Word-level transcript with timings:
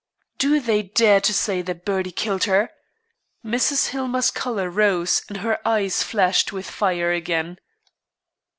"Do 0.39 0.59
they 0.59 0.81
dare 0.81 1.21
to 1.21 1.31
say 1.31 1.61
that 1.61 1.85
Bertie 1.85 2.11
killed 2.11 2.45
her?" 2.45 2.71
Mrs. 3.45 3.89
Hillmer's 3.89 4.31
color 4.31 4.67
rose 4.67 5.21
and 5.29 5.37
her 5.41 5.59
eyes 5.63 6.01
flashed 6.01 6.49
fire 6.49 7.11
again. 7.11 7.59